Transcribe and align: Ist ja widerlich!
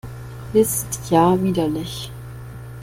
Ist 0.53 1.11
ja 1.11 1.39
widerlich! 1.43 2.11